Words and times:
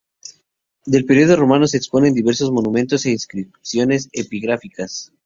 Del 0.83 1.05
periodo 1.05 1.35
romano 1.35 1.67
se 1.67 1.77
exponen 1.77 2.15
diversos 2.15 2.49
monumentos 2.49 3.05
e 3.05 3.11
inscripciones 3.11 4.09
epigráficas. 4.11 5.13